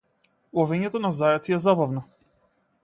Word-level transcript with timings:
Ловењето 0.59 1.03
на 1.03 1.11
зајаци 1.19 1.57
е 1.59 1.61
забавно. 1.67 2.05